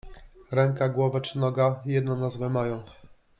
[0.51, 2.83] Ręka, głowa czy noga jedną nazwę mają